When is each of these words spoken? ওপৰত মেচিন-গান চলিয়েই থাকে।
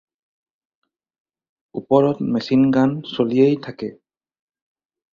ওপৰত 1.83 2.31
মেচিন-গান 2.33 2.99
চলিয়েই 3.13 3.63
থাকে। 3.71 3.95